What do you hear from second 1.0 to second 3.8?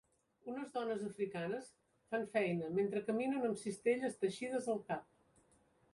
africanes fan feina mentre caminen amb